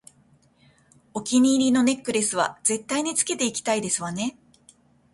[1.13, 4.35] お気に入りのネックレスは絶対につけていきたいですわね